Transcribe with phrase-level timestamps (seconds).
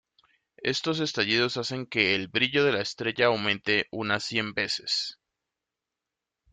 [0.63, 5.19] Estos estallidos hacen que el brillo de la estrella aumente unas cien veces.